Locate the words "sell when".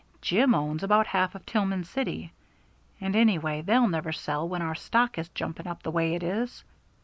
4.11-4.59